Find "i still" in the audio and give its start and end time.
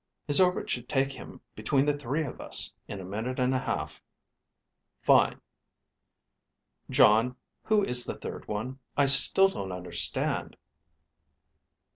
8.97-9.49